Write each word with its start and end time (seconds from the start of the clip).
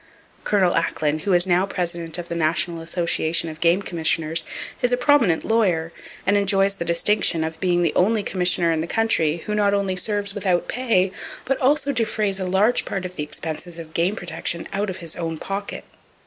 Col. 0.43 0.73
Acklen, 0.73 1.19
who 1.19 1.33
is 1.33 1.45
now 1.45 1.67
president 1.67 2.17
of 2.17 2.27
the 2.27 2.33
National 2.33 2.81
Association 2.81 3.49
of 3.49 3.59
Game 3.61 3.83
Commissioners, 3.83 4.43
is 4.81 4.91
a 4.91 4.97
prominent 4.97 5.43
lawyer, 5.43 5.93
and 6.25 6.35
enjoys 6.35 6.73
the 6.77 6.83
distinction 6.83 7.43
of 7.43 7.59
being 7.59 7.83
the 7.83 7.93
only 7.95 8.23
commissioner 8.23 8.71
in 8.71 8.81
the 8.81 8.87
country 8.87 9.37
who 9.45 9.53
not 9.53 9.75
only 9.75 9.95
serves 9.95 10.33
without 10.33 10.67
pay, 10.67 11.11
but 11.45 11.61
also 11.61 11.91
defrays 11.91 12.39
a 12.39 12.47
large 12.47 12.83
part 12.83 13.05
of 13.05 13.15
the 13.15 13.21
expenses 13.21 13.77
of 13.77 13.93
game 13.93 14.15
protection 14.15 14.67
out 14.73 14.89
of 14.89 14.97
his 15.05 15.15
own 15.15 15.37
pocket." 15.37 15.83